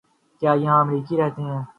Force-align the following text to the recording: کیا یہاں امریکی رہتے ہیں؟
کیا 0.41 0.53
یہاں 0.53 0.79
امریکی 0.81 1.17
رہتے 1.17 1.41
ہیں؟ 1.41 1.61